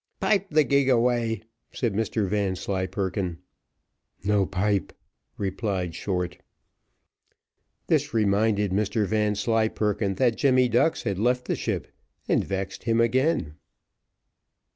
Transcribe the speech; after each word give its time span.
"Pipe 0.19 0.47
the 0.49 0.63
gig 0.63 0.89
away," 0.89 1.41
said 1.71 1.93
Mr 1.93 2.25
Vanslyperken. 2.27 3.37
"No 4.23 4.47
pipe," 4.47 4.93
replied 5.37 5.93
Short. 5.93 6.39
This 7.85 8.11
reminded 8.11 8.71
Mr 8.71 9.05
Vanslyperken 9.05 10.15
that 10.15 10.37
Jemmy 10.37 10.69
Ducks 10.69 11.03
had 11.03 11.19
left 11.19 11.45
the 11.45 11.55
ship, 11.55 11.85
and 12.27 12.43
vexed 12.43 12.85
him 12.85 12.99
again. 12.99 13.53